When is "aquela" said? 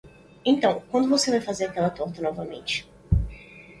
1.65-1.91